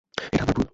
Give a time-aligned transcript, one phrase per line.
[0.25, 0.67] এটা আমার ভুল।